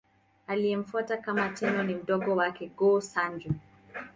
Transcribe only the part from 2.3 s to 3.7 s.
wake, Go-Sanjo.